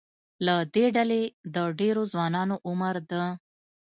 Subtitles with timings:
[0.45, 1.21] له دې ډلې
[1.55, 3.11] د ډېرو ځوانانو عمر د